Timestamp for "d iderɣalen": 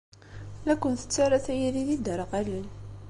1.87-2.67